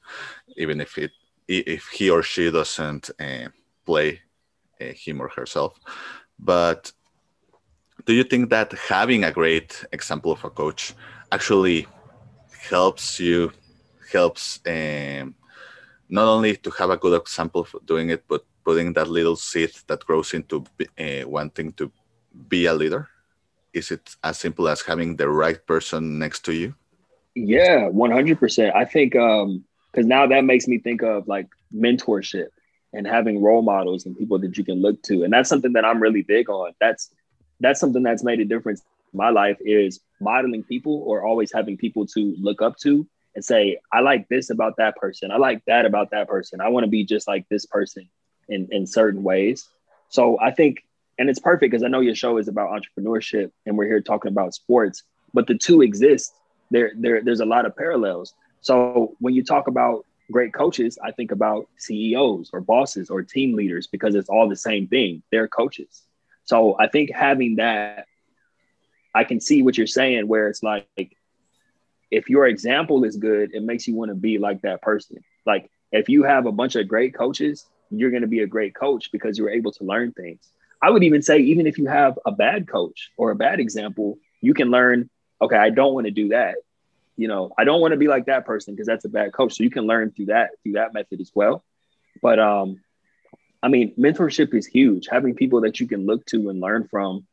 [0.57, 1.11] even if it
[1.47, 3.49] if he or she doesn't uh,
[3.85, 4.21] play
[4.79, 5.79] uh, him or herself,
[6.37, 6.91] but
[8.05, 10.93] do you think that having a great example of a coach
[11.31, 11.87] actually
[12.69, 13.51] helps you
[14.11, 15.35] helps um,
[16.09, 19.71] not only to have a good example of doing it but putting that little seed
[19.87, 20.63] that grows into
[20.99, 21.91] uh, wanting to
[22.47, 23.07] be a leader?
[23.73, 26.75] Is it as simple as having the right person next to you?
[27.35, 32.49] Yeah 100% i think um because now that makes me think of like mentorship
[32.91, 35.85] and having role models and people that you can look to and that's something that
[35.85, 36.73] i'm really big on.
[36.81, 37.11] That's
[37.59, 38.81] that's something that's made a difference
[39.13, 43.43] in my life is modeling people or always having people to look up to and
[43.43, 45.31] say, I like this about that person.
[45.31, 46.61] I like that about that person.
[46.61, 48.09] I want to be just like this person
[48.47, 49.67] in, in certain ways.
[50.09, 50.83] So I think,
[51.17, 54.31] and it's perfect because I know your show is about entrepreneurship and we're here talking
[54.31, 56.33] about sports, but the two exist.
[56.71, 58.33] There, there, there's a lot of parallels.
[58.61, 63.55] So when you talk about great coaches, I think about CEOs or bosses or team
[63.55, 65.23] leaders because it's all the same thing.
[65.31, 66.03] They're coaches.
[66.49, 68.05] So I think having that,
[69.13, 71.15] I can see what you're saying, where it's like,
[72.11, 75.17] if your example is good, it makes you want to be like that person.
[75.45, 78.75] Like if you have a bunch of great coaches you're going to be a great
[78.75, 80.51] coach because you're able to learn things.
[80.81, 84.17] I would even say, even if you have a bad coach or a bad example,
[84.41, 85.09] you can learn,
[85.41, 86.55] okay, I don't want to do that.
[87.17, 89.57] You know, I don't want to be like that person because that's a bad coach.
[89.57, 91.63] So you can learn through that, through that method as well.
[92.21, 92.79] But um,
[93.61, 95.07] I mean, mentorship is huge.
[95.09, 97.25] Having people that you can look to and learn from,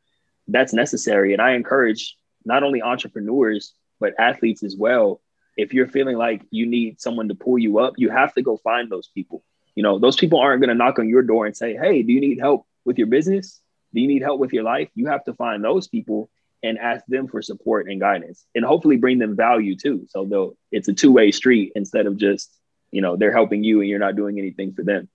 [0.47, 1.33] that's necessary.
[1.33, 5.21] And I encourage not only entrepreneurs, but athletes as well.
[5.55, 8.57] If you're feeling like you need someone to pull you up, you have to go
[8.57, 9.43] find those people.
[9.75, 12.11] You know, those people aren't going to knock on your door and say, Hey, do
[12.11, 13.59] you need help with your business?
[13.93, 14.89] Do you need help with your life?
[14.95, 16.29] You have to find those people
[16.63, 20.07] and ask them for support and guidance and hopefully bring them value too.
[20.09, 22.51] So they'll, it's a two way street instead of just,
[22.91, 25.07] you know, they're helping you and you're not doing anything for them.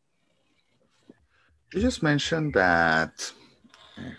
[1.72, 3.32] You just mentioned that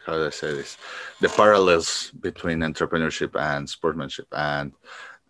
[0.05, 0.77] how do I say this?
[1.21, 4.73] The parallels between entrepreneurship and sportsmanship, and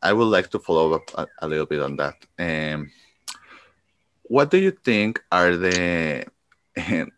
[0.02, 2.16] I would like to follow up a, a little bit on that.
[2.40, 2.92] Um,
[4.24, 6.26] what do you think are the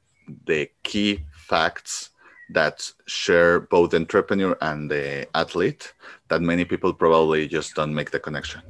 [0.46, 2.10] the key facts
[2.50, 5.94] that share both entrepreneur and the athlete
[6.30, 8.62] that many people probably just don't make the connection?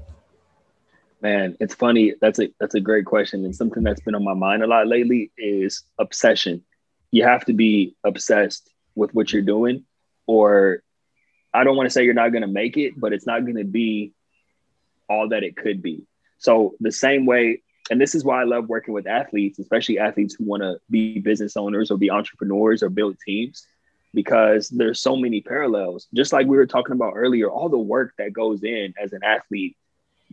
[1.25, 2.13] Man, it's funny.
[2.21, 4.85] That's a that's a great question, and something that's been on my mind a lot
[4.85, 6.63] lately is obsession.
[7.09, 9.85] You have to be obsessed with what you're doing,
[10.27, 10.83] or
[11.51, 13.55] I don't want to say you're not going to make it, but it's not going
[13.55, 14.13] to be
[15.09, 16.05] all that it could be.
[16.37, 20.35] So the same way, and this is why I love working with athletes, especially athletes
[20.35, 23.65] who want to be business owners or be entrepreneurs or build teams,
[24.13, 26.07] because there's so many parallels.
[26.13, 29.23] Just like we were talking about earlier, all the work that goes in as an
[29.23, 29.75] athlete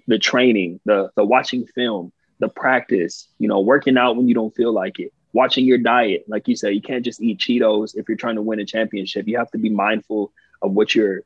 [0.06, 4.54] the training, the the watching film, the practice, you know, working out when you don't
[4.54, 6.24] feel like it, watching your diet.
[6.28, 9.28] Like you said, you can't just eat Cheetos if you're trying to win a championship.
[9.28, 11.22] You have to be mindful of what you're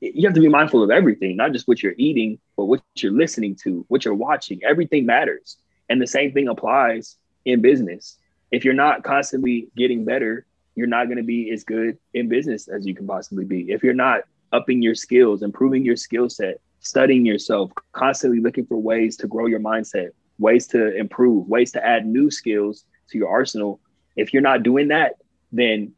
[0.00, 3.12] you have to be mindful of everything, not just what you're eating, but what you're
[3.12, 4.60] listening to, what you're watching.
[4.64, 5.56] Everything matters.
[5.88, 8.18] And the same thing applies in business.
[8.50, 12.68] If you're not constantly getting better, you're not going to be as good in business
[12.68, 13.72] as you can possibly be.
[13.72, 14.22] If you're not
[14.52, 19.46] upping your skills, improving your skill set, studying yourself, constantly looking for ways to grow
[19.46, 23.80] your mindset, ways to improve, ways to add new skills to your arsenal.
[24.16, 25.14] If you're not doing that,
[25.50, 25.92] then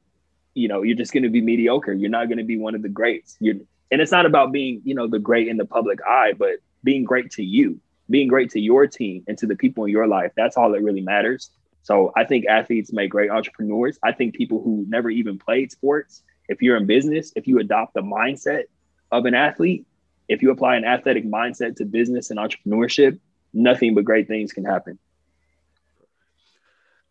[0.54, 1.92] you know you're just going to be mediocre.
[1.92, 3.36] You're not going to be one of the greats.
[3.40, 3.56] You're,
[3.90, 7.04] and it's not about being you know the great in the public eye, but being
[7.04, 10.32] great to you, being great to your team and to the people in your life.
[10.36, 11.50] That's all that really matters.
[11.82, 13.98] So I think athletes make great entrepreneurs.
[14.02, 17.94] I think people who never even played sports, if you're in business, if you adopt
[17.94, 18.64] the mindset
[19.12, 19.86] of an athlete,
[20.28, 23.18] if you apply an athletic mindset to business and entrepreneurship,
[23.52, 24.98] nothing but great things can happen.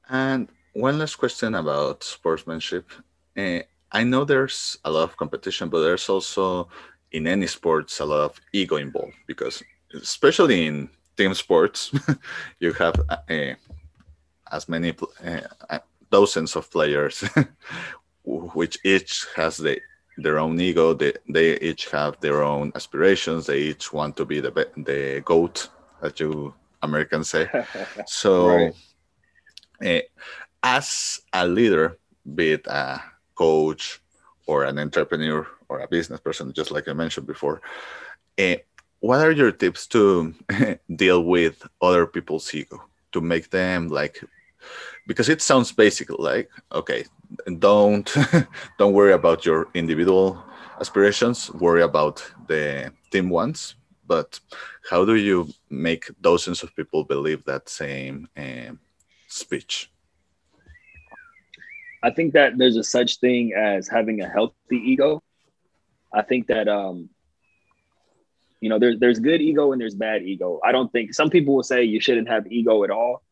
[0.10, 2.91] And one last question about sportsmanship.
[3.38, 3.60] Uh,
[3.91, 6.67] I know there's a lot of competition, but there's also
[7.12, 11.91] in any sports a lot of ego involved because, especially in team sports,
[12.60, 13.54] you have uh,
[14.51, 15.80] as many uh,
[16.12, 17.23] dozens of players,
[18.23, 19.80] which each has the
[20.17, 20.93] their own ego.
[20.93, 23.45] They, they each have their own aspirations.
[23.45, 25.69] They each want to be the the goat,
[26.01, 27.49] as you Americans say.
[28.08, 28.73] So, right.
[29.84, 30.01] uh,
[30.63, 31.97] as a leader,
[32.36, 33.01] be it a
[33.36, 34.01] coach
[34.47, 37.62] or an entrepreneur or a business person, just like I mentioned before,
[38.38, 38.56] uh,
[38.99, 40.34] what are your tips to
[40.95, 44.23] deal with other people's ego to make them like
[45.08, 47.06] because it sounds basic like okay
[47.60, 48.14] don't
[48.78, 50.44] don't worry about your individual
[50.80, 51.52] aspirations.
[51.54, 53.76] Worry about the team ones
[54.08, 54.40] but
[54.90, 58.74] how do you make dozens of people believe that same uh,
[59.28, 59.92] speech?
[62.04, 65.24] I think that there's a such thing as having a healthy ego.
[66.14, 67.10] I think that um
[68.62, 70.60] you know there's there's good ego and there's bad ego.
[70.64, 73.24] I don't think some people will say you shouldn't have ego at all.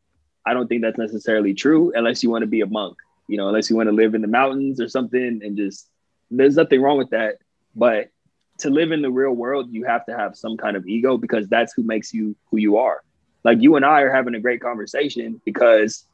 [0.46, 3.48] I don't think that's necessarily true unless you want to be a monk, you know,
[3.48, 5.90] unless you want to live in the mountains or something and just
[6.32, 7.38] there's nothing wrong with that.
[7.76, 8.10] But
[8.60, 11.48] to live in the real world, you have to have some kind of ego because
[11.48, 13.02] that's who makes you who you are.
[13.44, 16.06] Like you and I are having a great conversation because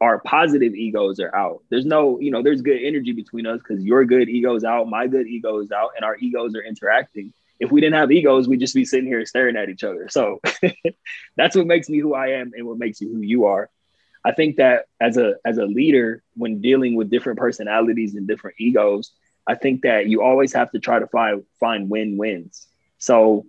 [0.00, 1.62] our positive egos are out.
[1.70, 4.88] There's no, you know, there's good energy between us because your good ego is out,
[4.88, 8.48] my good ego is out, and our egos are interacting if we didn't have egos,
[8.48, 10.08] we'd just be sitting here staring at each other.
[10.08, 10.40] So
[11.36, 13.70] that's what makes me who I am and what makes you who you are.
[14.24, 18.56] I think that as a as a leader, when dealing with different personalities and different
[18.58, 19.12] egos,
[19.46, 22.66] I think that you always have to try to find find win-wins.
[22.98, 23.46] So,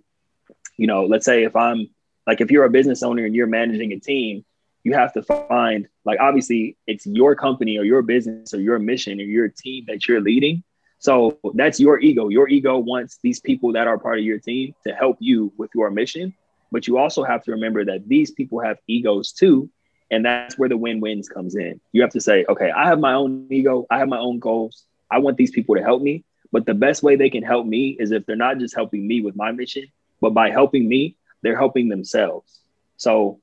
[0.76, 1.88] you know, let's say if I'm
[2.26, 4.44] like if you're a business owner and you're managing a team,
[4.84, 9.20] you have to find like obviously it's your company or your business or your mission
[9.20, 10.62] or your team that you're leading
[10.98, 12.28] so that's your ego.
[12.28, 15.70] Your ego wants these people that are part of your team to help you with
[15.74, 16.34] your mission.
[16.72, 19.70] But you also have to remember that these people have egos too.
[20.10, 21.80] And that's where the win-wins comes in.
[21.92, 24.84] You have to say, okay, I have my own ego, I have my own goals.
[25.10, 26.24] I want these people to help me.
[26.52, 29.20] But the best way they can help me is if they're not just helping me
[29.20, 29.86] with my mission,
[30.20, 32.60] but by helping me, they're helping themselves.
[32.96, 33.40] So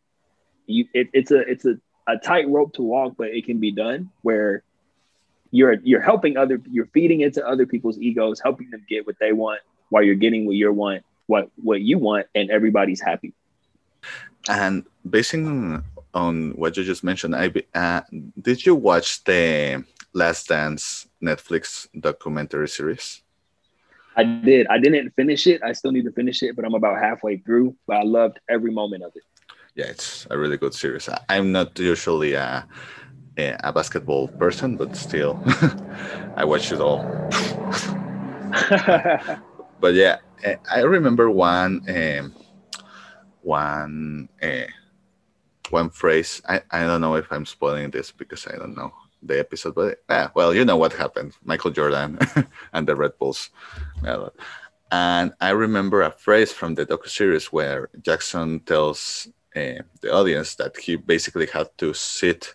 [0.65, 1.75] you it, it's a it's a,
[2.07, 4.63] a tight rope to walk, but it can be done where
[5.51, 9.31] you're you're helping other you're feeding into other people's egos, helping them get what they
[9.31, 13.33] want while you're getting what you want, what what you want, and everybody's happy.
[14.49, 18.01] And basing on what you just mentioned, I uh,
[18.39, 23.21] did you watch the Last Dance Netflix documentary series?
[24.15, 24.67] I did.
[24.67, 25.63] I didn't finish it.
[25.63, 27.75] I still need to finish it, but I'm about halfway through.
[27.87, 29.23] But I loved every moment of it.
[29.75, 31.09] Yeah, it's a really good series.
[31.29, 32.67] I'm not usually a,
[33.37, 35.41] a basketball person, but still,
[36.35, 37.01] I watch it all.
[39.79, 40.17] but yeah,
[40.71, 42.35] I remember one um,
[43.41, 44.67] one uh,
[45.73, 46.41] one phrase.
[46.47, 49.97] I, I don't know if I'm spoiling this because I don't know the episode, but
[50.07, 51.33] uh, well, you know what happened.
[51.43, 52.19] Michael Jordan
[52.73, 53.49] and the Red Bulls.
[54.91, 60.55] And I remember a phrase from the docu series where Jackson tells uh, the audience
[60.55, 62.53] that he basically had to sit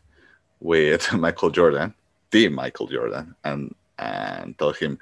[0.60, 1.94] with Michael Jordan,
[2.30, 4.96] the Michael Jordan, and and tell him,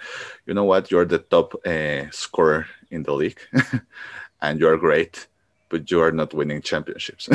[0.47, 3.41] you know what, you're the top uh, scorer in the league,
[4.41, 5.27] and you're great,
[5.69, 7.29] but you are not winning championships.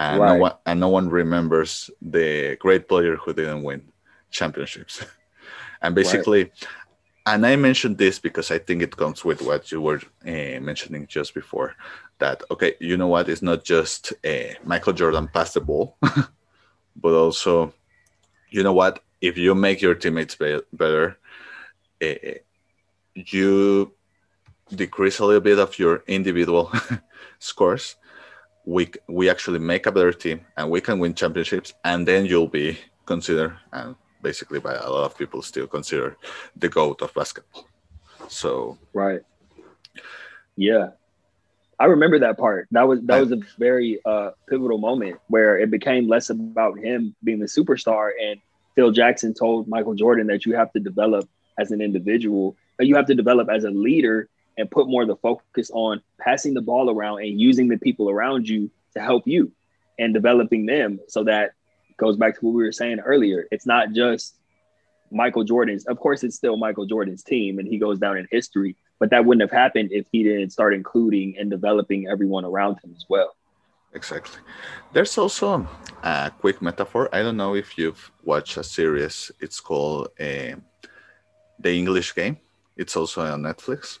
[0.00, 0.32] And, right.
[0.32, 3.82] no one, and no one remembers the great player who didn't win
[4.30, 5.04] championships.
[5.82, 6.66] and basically, right.
[7.26, 11.06] and I mentioned this because I think it comes with what you were uh, mentioning
[11.06, 11.76] just before
[12.18, 15.98] that, okay, you know what, it's not just uh, Michael Jordan pass the ball,
[16.96, 17.74] but also,
[18.48, 21.18] you know what, if you make your teammates be- better,
[22.02, 22.14] uh,
[23.14, 23.92] you
[24.74, 26.72] decrease a little bit of your individual
[27.38, 27.96] scores
[28.64, 32.48] we we actually make a better team and we can win championships and then you'll
[32.48, 36.16] be considered and basically by a lot of people still consider
[36.56, 37.66] the goat of basketball.
[38.28, 39.20] So right.
[40.56, 40.90] Yeah.
[41.78, 42.68] I remember that part.
[42.72, 47.14] That was that was a very uh, pivotal moment where it became less about him
[47.24, 48.40] being the superstar and
[48.76, 53.06] phil jackson told michael jordan that you have to develop as an individual you have
[53.06, 54.28] to develop as a leader
[54.60, 58.08] and put more of the focus on passing the ball around and using the people
[58.10, 59.52] around you to help you
[59.98, 61.52] and developing them so that
[61.96, 63.46] goes back to what we were saying earlier.
[63.50, 64.36] It's not just
[65.10, 68.76] Michael Jordan's, of course, it's still Michael Jordan's team and he goes down in history,
[68.98, 72.92] but that wouldn't have happened if he didn't start including and developing everyone around him
[72.96, 73.34] as well.
[73.92, 74.40] Exactly.
[74.92, 75.66] There's also
[76.02, 77.08] a quick metaphor.
[77.12, 80.54] I don't know if you've watched a series, it's called uh,
[81.58, 82.38] The English Game.
[82.76, 83.98] It's also on Netflix.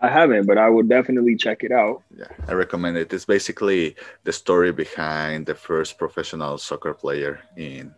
[0.00, 2.02] I haven't, but I will definitely check it out.
[2.14, 3.12] Yeah, I recommend it.
[3.12, 7.94] It's basically the story behind the first professional soccer player in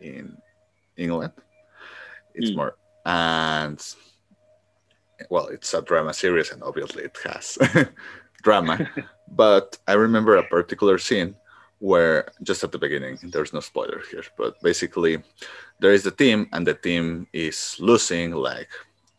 [0.00, 0.36] in
[0.96, 1.32] England.
[2.34, 2.56] It's mm.
[2.56, 3.78] more and
[5.30, 7.58] well, it's a drama series, and obviously it has
[8.42, 8.88] drama.
[9.28, 11.36] but I remember a particular scene
[11.78, 15.22] where just at the beginning, there's no spoiler here, but basically
[15.80, 18.70] there is the team, and the team is losing like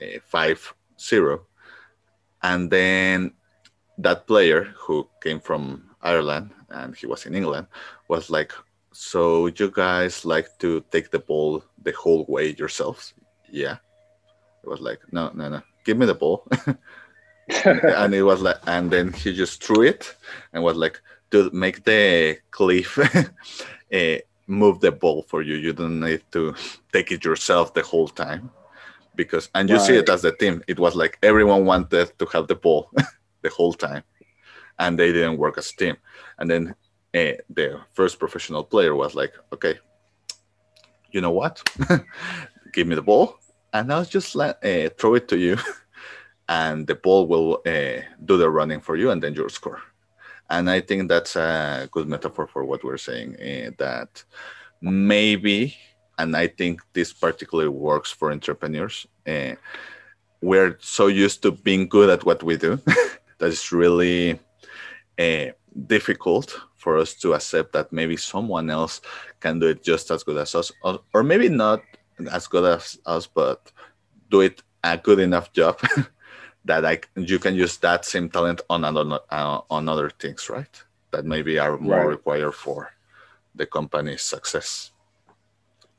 [0.01, 1.45] a five zero
[2.43, 3.31] and then
[3.97, 7.67] that player who came from Ireland and he was in England
[8.07, 8.51] was like,
[8.91, 13.13] "So you guys like to take the ball the whole way yourselves?"
[13.49, 13.77] Yeah.
[14.63, 15.61] It was like, "No, no, no.
[15.85, 16.47] Give me the ball."
[17.65, 20.15] and it was like, and then he just threw it
[20.51, 21.01] and was like,
[21.31, 25.55] "To make the cliff." uh, move the ball for you.
[25.55, 26.53] You don't need to
[26.91, 28.51] take it yourself the whole time
[29.15, 29.85] because and you right.
[29.85, 30.63] see it as the team.
[30.67, 32.91] It was like everyone wanted to have the ball
[33.41, 34.03] the whole time
[34.79, 35.97] and they didn't work as a team.
[36.39, 36.75] And then
[37.15, 39.79] uh, the first professional player was like okay
[41.13, 41.63] you know what?
[42.73, 43.37] Give me the ball
[43.73, 45.57] and i'll just let, uh, throw it to you
[46.49, 49.81] and the ball will uh, do the running for you and then you'll score.
[50.49, 53.37] And i think that's a good metaphor for what we're saying
[53.77, 54.23] that
[54.81, 55.77] maybe
[56.17, 59.07] and I think this particularly works for entrepreneurs.
[59.27, 59.55] Uh,
[60.41, 62.75] we're so used to being good at what we do
[63.37, 64.39] that it's really
[65.17, 65.45] uh,
[65.87, 69.01] difficult for us to accept that maybe someone else
[69.39, 71.81] can do it just as good as us, or, or maybe not
[72.31, 73.71] as good as us, but
[74.29, 75.79] do it a good enough job
[76.65, 80.83] that I, you can use that same talent on other, uh, on other things, right?
[81.11, 82.07] That maybe are more right.
[82.07, 82.91] required for
[83.55, 84.92] the company's success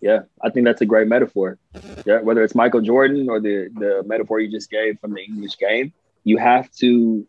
[0.04, 1.58] yeah, I think that's a great metaphor.
[2.04, 5.56] Yeah, whether it's Michael Jordan or the the metaphor you just gave from the English
[5.56, 5.94] game,
[6.24, 7.26] you have to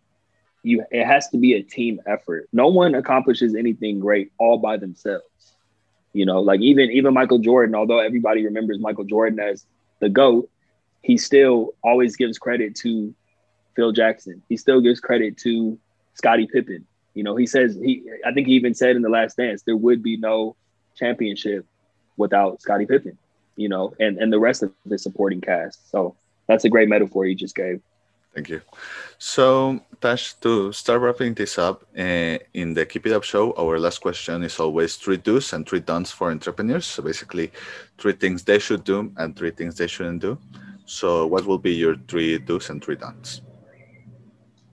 [0.61, 2.49] you it has to be a team effort.
[2.51, 5.55] No one accomplishes anything great all by themselves.
[6.11, 9.65] You know, like even even Michael Jordan, although everybody remembers Michael Jordan as
[10.01, 10.49] the GOAT,
[11.01, 13.15] he still always gives credit to
[13.77, 14.43] Phil Jackson.
[14.49, 15.79] He still gives credit to
[16.15, 16.85] Scottie Pippen.
[17.13, 19.77] You know, he says he I think he even said in the last dance there
[19.77, 20.57] would be no
[20.97, 21.65] championship
[22.17, 23.17] without Scottie Pippen,
[23.55, 25.89] you know, and, and the rest of the supporting cast.
[25.91, 26.15] So
[26.47, 27.81] that's a great metaphor you just gave.
[28.35, 28.61] Thank you.
[29.17, 33.79] So, Taj, to start wrapping this up, uh, in the Keep It Up show, our
[33.79, 36.85] last question is always three do's and three don'ts for entrepreneurs.
[36.85, 37.53] So, basically,
[37.97, 40.37] three things they should do and three things they shouldn't do.
[40.85, 43.39] So, what will be your three do's and three don'ts?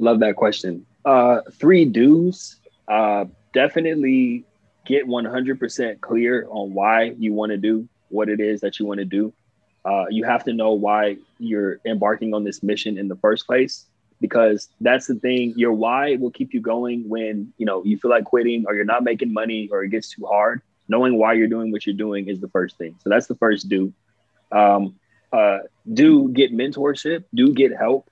[0.00, 0.84] Love that question.
[1.04, 2.56] Uh, three do's.
[2.88, 4.44] Uh, definitely
[4.92, 8.98] get 100% clear on why you want to do what it is that you want
[8.98, 9.32] to do.
[9.86, 13.86] Uh, you have to know why you're embarking on this mission in the first place
[14.20, 15.54] because that's the thing.
[15.56, 18.84] Your why will keep you going when you know you feel like quitting or you're
[18.84, 20.60] not making money or it gets too hard.
[20.88, 22.94] Knowing why you're doing what you're doing is the first thing.
[23.02, 23.92] So that's the first do.
[24.52, 24.96] Um,
[25.32, 27.24] uh, do get mentorship.
[27.34, 28.10] Do get help.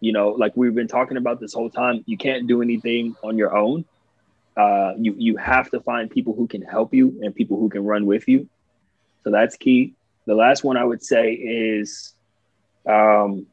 [0.00, 3.36] You know like we've been talking about this whole time you can't do anything on
[3.36, 3.84] your own
[4.56, 7.84] uh, you you have to find people who can help you and people who can
[7.84, 8.48] run with you.
[9.24, 9.94] So that's key.
[10.26, 12.14] The last one I would say is
[12.88, 13.46] um,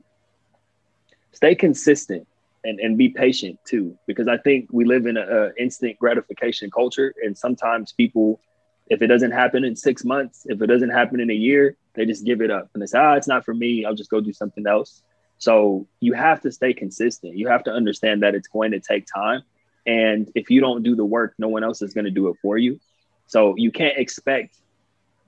[1.32, 2.28] stay consistent
[2.64, 7.14] and, and be patient too, because I think we live in an instant gratification culture,
[7.24, 8.42] and sometimes people,
[8.88, 12.06] if it doesn't happen in six months, if it doesn't happen in a year, they
[12.06, 13.86] just give it up and they say, "Ah, it's not for me.
[13.86, 15.02] I'll just go do something else."
[15.38, 17.38] So you have to stay consistent.
[17.38, 19.44] You have to understand that it's going to take time
[19.86, 22.38] and if you don't do the work, no one else is going to do it
[22.42, 22.80] for you.
[23.28, 24.56] So you can't expect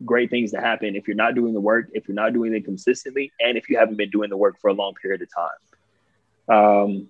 [0.04, 2.66] great things to happen if you're not doing the work, if you're not doing it
[2.66, 6.58] consistently, and if you haven't been doing the work for a long period of time.
[6.58, 7.08] Um,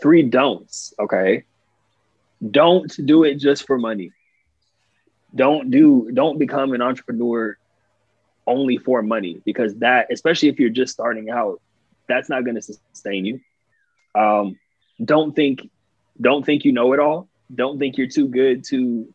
[0.00, 0.94] three don'ts.
[0.98, 1.44] Okay.
[2.48, 4.12] Don't do it just for money.
[5.34, 7.56] Don't do, don't become an entrepreneur
[8.46, 11.60] only for money because that, especially if you're just starting out,
[12.08, 13.40] that's not going to sustain you.
[14.14, 14.58] Um,
[15.04, 15.68] don't think
[16.20, 17.28] don't think you know it all.
[17.54, 19.08] Don't think you're too good to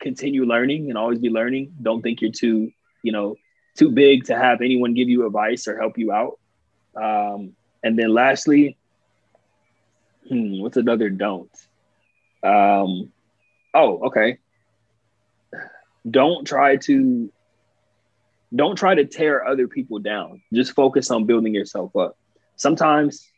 [0.00, 1.74] continue learning and always be learning.
[1.80, 2.70] Don't think you're too,
[3.02, 3.36] you know,
[3.76, 6.38] too big to have anyone give you advice or help you out.
[6.94, 8.76] Um, and then lastly,
[10.28, 11.50] hmm, what's another don't?
[12.42, 13.12] Um,
[13.72, 14.38] oh, okay.
[16.08, 17.32] Don't try to
[18.54, 20.42] don't try to tear other people down.
[20.52, 22.18] Just focus on building yourself up.
[22.56, 23.31] Sometimes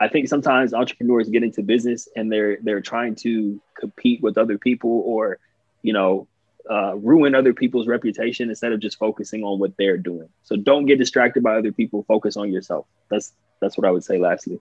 [0.00, 4.58] I think sometimes entrepreneurs get into business and they're they're trying to compete with other
[4.58, 5.38] people or,
[5.82, 6.28] you know,
[6.70, 10.28] uh, ruin other people's reputation instead of just focusing on what they're doing.
[10.42, 12.04] So don't get distracted by other people.
[12.04, 12.86] Focus on yourself.
[13.10, 14.18] That's that's what I would say.
[14.18, 14.60] Lastly,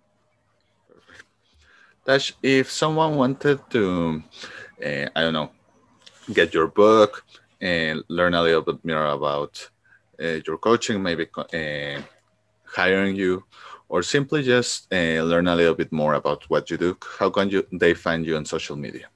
[2.42, 4.24] if someone wanted to,
[4.84, 5.52] uh, I don't know,
[6.34, 7.26] get your book
[7.62, 9.70] and learn a little bit more about
[10.22, 12.02] uh, your coaching, maybe uh,
[12.66, 13.44] hiring you
[13.90, 17.50] or simply just uh, learn a little bit more about what you do, how can
[17.50, 19.08] you they find you on social media?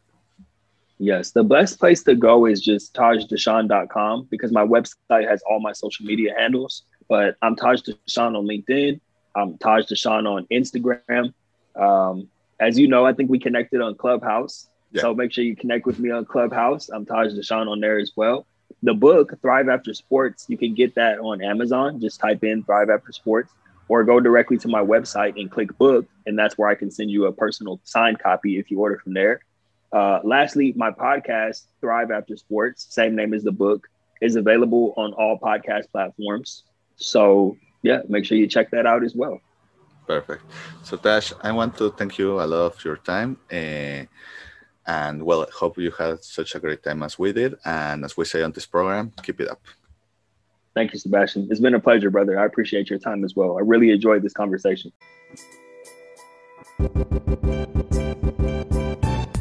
[0.98, 5.74] Yes, the best place to go is just tajdashaun.com because my website has all my
[5.74, 6.84] social media handles.
[7.10, 9.02] But I'm Taj Dashaun on LinkedIn.
[9.36, 11.34] I'm Taj Dashaun on Instagram.
[11.76, 14.68] Um, as you know, I think we connected on Clubhouse.
[14.92, 15.02] Yeah.
[15.02, 16.90] So make sure you connect with me on Clubhouse.
[16.90, 18.46] I'm Taj Dashaun on there as well.
[18.84, 22.00] The book, Thrive After Sports, you can get that on Amazon.
[22.00, 23.52] Just type in Thrive After Sports
[23.88, 26.06] or go directly to my website and click book.
[26.26, 29.14] And that's where I can send you a personal signed copy if you order from
[29.14, 29.42] there.
[29.92, 33.88] Uh, lastly, my podcast, Thrive After Sports, same name as the book,
[34.22, 36.64] is available on all podcast platforms.
[36.96, 39.42] So, yeah, make sure you check that out as well.
[40.08, 40.44] Perfect.
[40.84, 43.38] So, Taj, I want to thank you a lot of your time.
[43.52, 44.06] Uh,
[44.88, 47.56] and well, hope you had such a great time as we did.
[47.66, 49.62] And as we say on this program, keep it up.
[50.74, 51.48] Thank you, Sebastian.
[51.50, 52.40] It's been a pleasure, brother.
[52.40, 53.58] I appreciate your time as well.
[53.58, 54.94] I really enjoyed this conversation.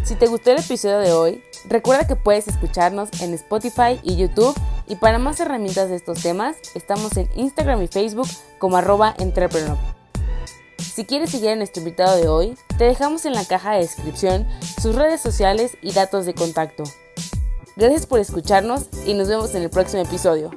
[0.05, 4.59] Si te gustó el episodio de hoy, recuerda que puedes escucharnos en Spotify y YouTube
[4.89, 8.27] y para más herramientas de estos temas, estamos en Instagram y Facebook
[8.59, 9.79] como arroba entrepreneur.
[10.79, 14.49] Si quieres seguir a nuestro invitado de hoy, te dejamos en la caja de descripción
[14.83, 16.83] sus redes sociales y datos de contacto.
[17.77, 20.51] Gracias por escucharnos y nos vemos en el próximo episodio.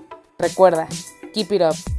[0.44, 0.90] Recuerda,
[1.34, 1.93] keep it up.